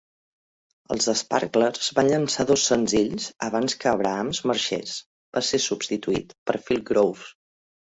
Els 0.95 1.09
Sparklers 1.19 1.91
van 1.99 2.09
llançar 2.13 2.47
dos 2.53 2.65
senzills 2.71 3.29
abans 3.51 3.79
que 3.85 3.95
Abrahams 3.95 4.43
marxés; 4.53 4.99
va 5.39 5.49
ser 5.55 5.65
substituït 5.71 6.39
per 6.51 6.61
Phil 6.69 6.89
Grove. 6.95 7.35